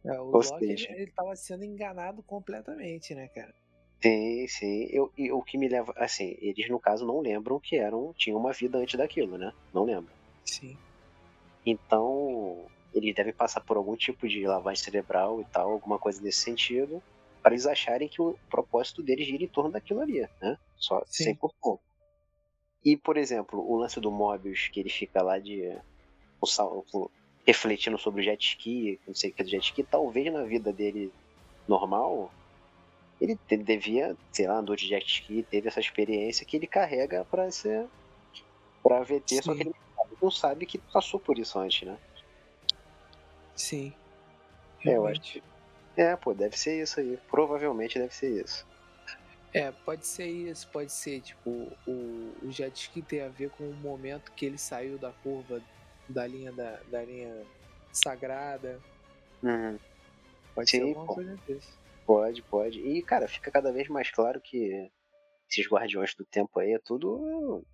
É, 0.06 0.20
o 0.22 0.26
Loki 0.26 0.64
ele, 0.64 0.88
ele 0.90 1.12
tava 1.12 1.36
sendo 1.36 1.66
enganado 1.66 2.22
completamente, 2.24 3.16
né, 3.16 3.28
cara? 3.30 3.54
Sim, 4.02 4.48
sim. 4.48 4.88
Eu, 4.92 5.12
e 5.18 5.32
o 5.32 5.42
que 5.42 5.58
me 5.58 5.68
leva. 5.68 5.94
Assim, 5.98 6.38
eles 6.40 6.70
no 6.70 6.80
caso 6.80 7.06
não 7.06 7.20
lembram 7.20 7.60
que 7.60 7.76
eram. 7.78 8.14
tinham 8.18 8.40
uma 8.40 8.54
vida 8.54 8.78
antes 8.78 8.96
daquilo, 8.98 9.38
né? 9.38 9.52
Não 9.74 9.84
lembram. 9.84 10.14
Sim. 10.46 10.78
Então, 11.66 12.66
eles 12.94 13.14
devem 13.16 13.34
passar 13.34 13.62
por 13.62 13.76
algum 13.78 13.96
tipo 13.96 14.28
de 14.28 14.46
lavagem 14.46 14.84
cerebral 14.84 15.42
e 15.42 15.46
tal, 15.46 15.72
alguma 15.72 16.00
coisa 16.00 16.22
nesse 16.22 16.40
sentido, 16.40 17.02
para 17.42 17.54
eles 17.54 17.66
acharem 17.66 18.08
que 18.08 18.22
o 18.22 18.38
propósito 18.50 19.04
deles 19.04 19.28
gira 19.28 19.44
em 19.44 19.48
torno 19.48 19.72
daquilo 19.72 20.02
ali, 20.02 20.22
né? 20.42 20.58
Só 20.78 21.04
Sim. 21.06 21.26
sem 21.26 21.36
por 21.36 21.54
ponto. 21.60 21.82
E, 22.86 22.96
por 22.96 23.18
exemplo, 23.18 23.60
o 23.60 23.78
lance 23.78 24.00
do 24.00 24.12
Mobius, 24.12 24.70
que 24.70 24.80
ele 24.80 24.90
fica 24.90 25.22
lá 25.22 25.40
de. 25.40 25.78
refletindo 27.46 27.98
sobre 27.98 28.22
o 28.22 28.24
jet 28.24 28.42
ski, 28.42 29.00
não 29.08 29.16
sei 29.16 29.32
o 29.32 29.34
que 29.34 29.42
é 29.42 29.46
do 29.46 29.52
jet 29.52 29.64
ski, 29.64 29.84
talvez 29.84 30.32
na 30.32 30.44
vida 30.44 30.72
dele 30.72 31.12
normal, 31.68 32.32
ele 33.20 33.38
devia, 33.64 34.16
sei 34.32 34.48
lá, 34.48 34.58
andou 34.58 34.76
de 34.76 34.88
jet 34.88 35.06
ski, 35.06 35.44
teve 35.44 35.68
essa 35.68 35.80
experiência 35.80 36.46
que 36.46 36.56
ele 36.56 36.68
carrega 36.68 37.26
para 37.26 37.50
ser. 37.52 37.88
pra 38.84 39.02
VT, 39.02 39.36
Sim. 39.36 39.42
só 39.42 39.54
que 39.56 39.62
ele 39.62 39.76
não 40.22 40.32
sabe 40.32 40.66
que 40.66 40.78
passou 40.78 41.20
por 41.20 41.38
isso 41.38 41.58
antes, 41.60 41.88
né? 41.88 41.98
Sim. 43.56 43.94
Realmente. 44.80 45.40
É, 45.40 45.42
eu 45.42 45.44
acho. 45.44 46.14
É, 46.14 46.16
pô, 46.16 46.34
deve 46.34 46.58
ser 46.58 46.82
isso 46.82 47.00
aí. 47.00 47.18
Provavelmente 47.30 47.98
deve 47.98 48.14
ser 48.14 48.44
isso. 48.44 48.66
É, 49.54 49.72
pode 49.72 50.06
ser 50.06 50.28
isso, 50.28 50.68
pode 50.68 50.92
ser, 50.92 51.22
tipo, 51.22 51.50
o, 51.88 52.36
o 52.44 52.52
jet 52.52 52.76
ski 52.80 53.02
tem 53.02 53.22
a 53.22 53.30
ver 53.30 53.50
com 53.50 53.64
o 53.68 53.74
momento 53.74 54.32
que 54.34 54.46
ele 54.46 54.58
saiu 54.58 55.00
da 55.00 55.12
curva 55.12 55.62
da 56.08 56.28
linha 56.28 56.52
da, 56.52 56.80
da 56.92 57.04
linha 57.04 57.44
sagrada. 57.92 58.80
Uhum. 59.42 59.80
Pode 60.54 60.70
Sim, 60.70 60.78
ser 60.78 60.84
alguma 60.84 61.06
pô. 61.08 61.16
coisa 61.16 61.40
desse. 61.48 61.70
Pode, 62.08 62.42
pode. 62.44 62.80
E, 62.80 63.04
cara, 63.04 63.28
fica 63.28 63.52
cada 63.52 63.70
vez 63.70 63.90
mais 63.90 64.10
claro 64.10 64.40
que 64.40 64.90
esses 65.50 65.70
guardiões 65.70 66.16
do 66.16 66.24
tempo 66.24 66.58
aí 66.58 66.72
é 66.72 66.80
tudo. 66.80 67.66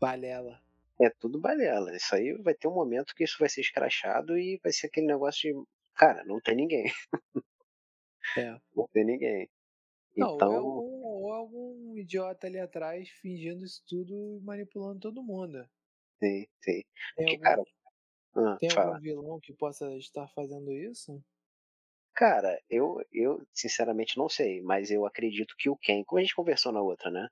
Balela. 0.00 0.62
É 1.00 1.10
tudo 1.10 1.40
balela. 1.40 1.96
Isso 1.96 2.14
aí 2.14 2.32
vai 2.40 2.54
ter 2.54 2.68
um 2.68 2.74
momento 2.74 3.12
que 3.12 3.24
isso 3.24 3.36
vai 3.40 3.48
ser 3.48 3.60
escrachado 3.60 4.38
e 4.38 4.60
vai 4.62 4.72
ser 4.72 4.86
aquele 4.86 5.08
negócio 5.08 5.52
de. 5.52 5.68
Cara, 5.94 6.22
não 6.24 6.40
tem 6.40 6.54
ninguém. 6.54 6.84
É. 8.36 8.54
Não 8.76 8.86
tem 8.92 9.04
ninguém. 9.04 9.48
Não, 10.14 10.34
então... 10.36 10.52
ou, 10.52 10.70
algum, 10.70 11.04
ou 11.04 11.32
algum 11.32 11.96
idiota 11.96 12.46
ali 12.46 12.58
atrás 12.58 13.08
fingindo 13.08 13.64
isso 13.64 13.82
tudo 13.88 14.36
e 14.36 14.40
manipulando 14.40 15.00
todo 15.00 15.22
mundo. 15.22 15.66
Sim, 16.22 16.46
sim. 16.60 16.84
Tem, 17.16 17.26
Porque, 17.26 17.30
algum, 17.30 17.42
cara... 17.42 17.64
ah, 18.36 18.56
tem 18.60 18.70
algum 18.76 19.00
vilão 19.00 19.40
que 19.40 19.52
possa 19.54 19.90
estar 19.96 20.28
fazendo 20.28 20.70
isso? 20.70 21.20
Cara, 22.20 22.60
eu, 22.68 23.02
eu 23.10 23.42
sinceramente 23.50 24.18
não 24.18 24.28
sei, 24.28 24.60
mas 24.60 24.90
eu 24.90 25.06
acredito 25.06 25.54
que 25.56 25.70
o 25.70 25.76
Ken, 25.76 26.04
como 26.04 26.18
a 26.18 26.22
gente 26.22 26.34
conversou 26.34 26.70
na 26.70 26.82
outra, 26.82 27.10
né? 27.10 27.26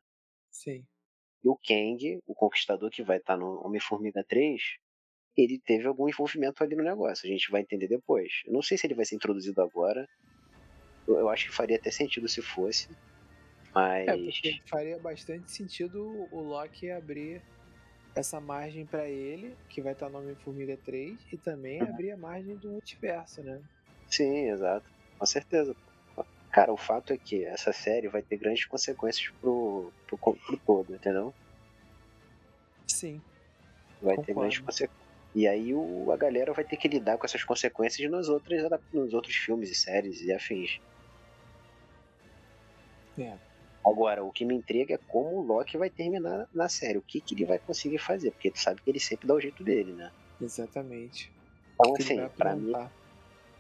Sim. 0.51 0.83
E 1.45 1.49
o 1.51 1.55
Kang, 1.57 2.19
o 2.27 2.35
conquistador 2.35 2.89
que 2.91 3.03
vai 3.03 3.19
estar 3.19 3.37
no 3.37 3.63
Homem-Formiga 3.67 4.25
3, 4.27 4.63
ele 5.37 5.61
teve 5.61 5.87
algum 5.87 6.09
envolvimento 6.09 6.65
ali 6.65 6.75
no 6.75 6.83
negócio. 6.83 7.29
A 7.29 7.31
gente 7.31 7.51
vai 7.51 7.61
entender 7.61 7.87
depois. 7.87 8.41
Eu 8.47 8.55
não 8.55 8.63
sei 8.63 8.79
se 8.79 8.87
ele 8.87 8.95
vai 8.95 9.05
ser 9.05 9.17
introduzido 9.17 9.61
agora. 9.61 10.09
Eu, 11.07 11.19
eu 11.19 11.29
acho 11.29 11.49
que 11.51 11.55
faria 11.55 11.77
até 11.77 11.91
sentido 11.91 12.27
se 12.27 12.41
fosse. 12.41 12.89
Mas. 13.75 14.09
É, 14.09 14.17
porque 14.17 14.63
faria 14.65 14.99
bastante 14.99 15.53
sentido 15.53 16.27
o 16.33 16.41
Loki 16.41 16.91
abrir 16.91 17.43
essa 18.15 18.41
margem 18.41 18.87
para 18.87 19.07
ele, 19.07 19.55
que 19.69 19.83
vai 19.83 19.93
estar 19.93 20.09
no 20.09 20.17
Homem-Formiga 20.17 20.79
3, 20.79 21.15
e 21.31 21.37
também 21.37 21.83
uhum. 21.83 21.91
abrir 21.91 22.13
a 22.13 22.17
margem 22.17 22.57
do 22.57 22.71
multiverso, 22.71 23.43
né? 23.43 23.63
Sim, 24.09 24.51
exato. 24.51 24.87
Com 25.19 25.27
certeza. 25.27 25.77
Cara, 26.51 26.73
o 26.73 26.77
fato 26.77 27.13
é 27.13 27.19
que 27.19 27.45
essa 27.45 27.73
série 27.73 28.09
vai 28.09 28.23
ter 28.23 28.37
grandes 28.37 28.65
consequências 28.65 29.31
pro, 29.41 29.93
pro, 30.07 30.19
pro 30.19 30.57
todo, 30.67 30.95
entendeu? 30.95 31.35
Sim. 32.87 33.21
Vai 34.01 34.17
concordo. 34.17 34.27
ter 34.27 34.35
grandes 34.35 34.59
consequências. 34.59 35.09
E 35.35 35.47
aí 35.47 35.75
o, 35.75 36.11
a 36.11 36.17
galera 36.17 36.53
vai 36.53 36.65
ter 36.65 36.77
que 36.77 36.89
lidar 36.89 37.19
com 37.19 37.27
essas 37.27 37.45
consequências 37.45 38.11
nos 38.11 38.29
outros, 38.29 38.63
nos 38.93 39.13
outros 39.13 39.37
filmes 39.37 39.71
e 39.71 39.75
séries 39.75 40.23
e 40.23 40.33
afins. 40.33 40.81
É. 43.19 43.37
Agora, 43.85 44.25
o 44.25 44.33
que 44.33 44.45
me 44.45 44.55
intriga 44.55 44.95
é 44.95 44.99
como 45.09 45.37
o 45.37 45.43
Loki 45.43 45.77
vai 45.77 45.91
terminar 45.91 46.49
na 46.53 46.69
série. 46.69 46.99
O 46.99 47.03
que, 47.03 47.21
que 47.21 47.35
ele 47.35 47.45
vai 47.45 47.59
conseguir 47.59 47.99
fazer? 47.99 48.31
Porque 48.31 48.51
tu 48.51 48.61
sabe 48.61 48.81
que 48.83 48.91
ele 48.91 49.01
sempre 49.01 49.27
dá 49.27 49.35
o 49.35 49.41
jeito 49.41 49.63
dele, 49.63 49.93
né? 49.93 50.11
Exatamente. 50.41 51.33
Então, 51.75 51.95
assim, 51.99 52.29
pra 52.37 52.57
mim, 52.57 52.73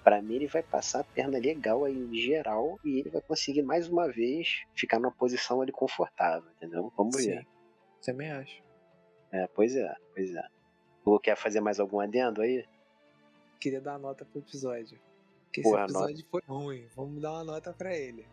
para 0.08 0.22
mim 0.22 0.36
ele 0.36 0.46
vai 0.46 0.62
passar 0.62 1.00
a 1.00 1.04
perna 1.04 1.38
legal 1.38 1.84
aí 1.84 1.94
em 1.94 2.14
geral 2.14 2.80
e 2.82 3.00
ele 3.00 3.10
vai 3.10 3.20
conseguir 3.20 3.60
mais 3.60 3.90
uma 3.90 4.10
vez 4.10 4.62
ficar 4.74 4.98
numa 4.98 5.12
posição 5.12 5.60
ali 5.60 5.70
confortável, 5.70 6.50
entendeu? 6.52 6.90
Vamos 6.96 7.16
Sim. 7.16 7.28
ver. 7.28 7.46
Também 8.02 8.30
acho. 8.30 8.62
É, 9.30 9.46
pois 9.48 9.76
é, 9.76 9.94
pois 10.14 10.34
é. 10.34 10.42
Tu 11.04 11.20
quer 11.20 11.36
fazer 11.36 11.60
mais 11.60 11.78
algum 11.78 12.00
adendo 12.00 12.40
aí? 12.40 12.66
Queria 13.60 13.82
dar 13.82 13.98
nota 13.98 14.24
pro 14.24 14.40
episódio. 14.40 14.98
Porque 15.44 15.60
Porra, 15.60 15.84
esse 15.84 15.92
episódio 15.92 16.16
nota... 16.16 16.28
foi 16.30 16.40
ruim. 16.46 16.86
Vamos 16.96 17.20
dar 17.20 17.32
uma 17.32 17.44
nota 17.44 17.74
para 17.74 17.94
ele. 17.94 18.26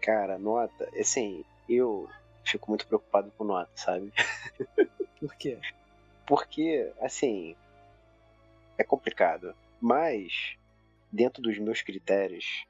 Cara, 0.00 0.40
nota, 0.40 0.90
assim, 0.98 1.44
eu 1.68 2.10
fico 2.44 2.68
muito 2.68 2.84
preocupado 2.84 3.30
com 3.38 3.44
nota, 3.44 3.70
sabe? 3.76 4.12
Por 5.20 5.36
quê? 5.36 5.56
Porque, 6.26 6.92
assim, 7.00 7.54
é 8.76 8.82
complicado. 8.82 9.54
Mas 9.80 10.58
dentro 11.12 11.42
dos 11.42 11.58
meus 11.58 11.82
critérios, 11.82 12.66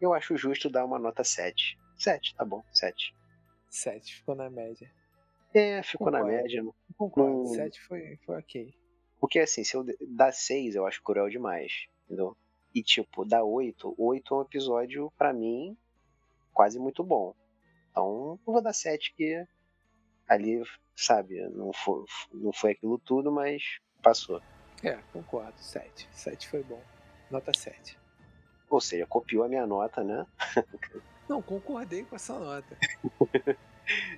eu 0.00 0.12
acho 0.12 0.36
justo 0.36 0.68
dar 0.68 0.84
uma 0.84 0.98
nota 0.98 1.24
7. 1.24 1.78
7, 1.96 2.34
tá 2.34 2.44
bom, 2.44 2.62
7. 2.72 3.14
7, 3.70 4.16
ficou 4.16 4.34
na 4.34 4.50
média. 4.50 4.90
É, 5.52 5.82
ficou 5.82 6.06
Concordo. 6.06 6.26
na 6.26 6.32
média. 6.32 6.64
Concordo, 6.96 7.46
7 7.54 7.80
foi, 7.82 8.16
foi 8.24 8.38
ok. 8.38 8.74
Porque 9.20 9.38
assim, 9.38 9.64
se 9.64 9.76
eu 9.76 9.84
dar 10.08 10.32
6, 10.32 10.74
eu 10.74 10.86
acho 10.86 11.02
cruel 11.02 11.28
demais, 11.28 11.86
entendeu? 12.04 12.36
E 12.74 12.82
tipo, 12.82 13.24
dar 13.24 13.44
8, 13.44 13.94
8 13.96 14.34
é 14.34 14.36
um 14.36 14.42
episódio, 14.42 15.12
para 15.16 15.32
mim, 15.32 15.76
quase 16.52 16.78
muito 16.78 17.02
bom. 17.04 17.34
Então, 17.90 18.38
eu 18.46 18.52
vou 18.52 18.60
dar 18.60 18.72
7 18.72 19.14
que 19.14 19.46
ali, 20.28 20.62
sabe, 20.96 21.40
não 21.50 21.72
foi, 21.72 22.04
não 22.32 22.52
foi 22.52 22.72
aquilo 22.72 22.98
tudo, 22.98 23.30
mas 23.30 23.62
passou. 24.02 24.42
É, 24.82 24.98
concordo, 25.12 25.58
7. 25.58 26.08
7 26.12 26.48
foi 26.48 26.62
bom. 26.64 26.82
Nota 27.34 27.52
7. 27.52 27.98
Ou 28.70 28.80
seja, 28.80 29.04
copiou 29.06 29.42
a 29.42 29.48
minha 29.48 29.66
nota, 29.66 30.04
né? 30.04 30.24
Não, 31.28 31.42
concordei 31.42 32.04
com 32.04 32.14
essa 32.14 32.38
nota. 32.38 32.76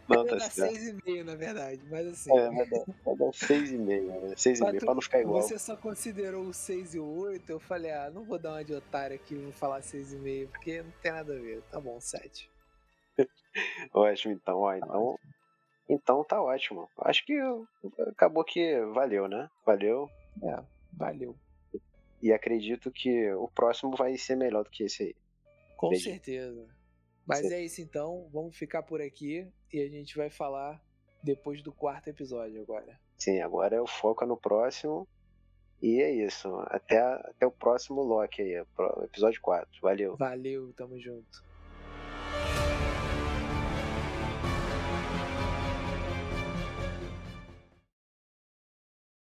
Nota 0.07 0.31
eu 0.31 0.39
ia 0.39 0.39
dar 0.39 0.51
6,5 0.51 1.25
na 1.25 1.35
verdade, 1.35 1.83
mas 1.91 2.07
assim. 2.07 2.39
É, 2.39 2.51
vai 2.51 2.67
dar, 2.67 2.85
vai 3.05 3.17
dar 3.17 3.31
6,5, 3.31 3.79
né? 3.79 4.35
6,5 4.35 4.85
pra 4.85 4.95
não 4.95 5.01
ficar 5.01 5.21
igual. 5.21 5.43
Você 5.43 5.59
só 5.59 5.75
considerou 5.77 6.45
o 6.45 6.53
6 6.53 6.95
e 6.95 6.99
o 7.01 7.19
8, 7.21 7.51
eu 7.51 7.59
falei, 7.59 7.91
ah, 7.91 8.11
não 8.11 8.23
vou 8.23 8.39
dar 8.39 8.53
uma 8.53 8.65
de 8.65 8.75
otário 8.75 9.17
aqui, 9.17 9.35
vou 9.35 9.53
falar 9.53 9.81
6,5, 9.81 10.49
porque 10.51 10.83
não 10.83 10.93
tem 11.03 11.11
nada 11.11 11.33
a 11.33 11.37
ver. 11.37 11.63
Tá 11.71 11.81
bom, 11.81 11.99
7. 11.99 12.51
ótimo, 13.95 14.35
então, 14.35 14.59
ó, 14.59 14.75
então. 14.75 15.05
Ótimo. 15.05 15.35
Então 15.89 16.23
tá 16.23 16.43
ótimo. 16.43 16.89
Acho 16.99 17.25
que 17.25 17.41
acabou 18.09 18.45
que 18.45 18.79
valeu, 18.93 19.27
né? 19.27 19.49
Valeu. 19.65 20.11
É, 20.43 20.63
valeu. 20.93 21.35
E 22.27 22.33
acredito 22.33 22.91
que 22.91 23.33
o 23.35 23.47
próximo 23.47 23.97
vai 23.97 24.19
ser 24.19 24.35
melhor 24.35 24.65
do 24.65 24.71
que 24.71 24.83
esse 24.83 25.05
aí. 25.05 25.17
Com 25.77 25.91
Beijo. 25.91 26.11
certeza. 26.11 26.67
Mas 27.25 27.49
é 27.53 27.63
isso 27.63 27.81
então, 27.81 28.29
vamos 28.33 28.57
ficar 28.57 28.83
por 28.83 29.01
aqui 29.01 29.47
e 29.73 29.81
a 29.81 29.89
gente 29.89 30.17
vai 30.17 30.29
falar 30.29 30.83
depois 31.23 31.63
do 31.63 31.73
quarto 31.73 32.09
episódio 32.09 32.61
agora. 32.61 32.99
Sim, 33.17 33.41
agora 33.41 33.77
é 33.77 33.81
o 33.81 33.87
foco 33.87 34.27
no 34.27 34.37
próximo. 34.37 35.07
E 35.81 36.03
é 36.03 36.11
isso. 36.11 36.49
Até, 36.67 36.99
até 36.99 37.47
o 37.47 37.51
próximo 37.53 38.03
Loki 38.03 38.43
aí, 38.43 38.65
episódio 39.05 39.41
4. 39.41 39.81
Valeu. 39.81 40.17
Valeu, 40.17 40.73
tamo 40.73 40.99
junto. 40.99 41.45